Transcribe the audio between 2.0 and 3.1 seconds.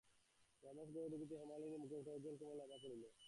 উজ্জ্বল-কোমল আভা পড়িল।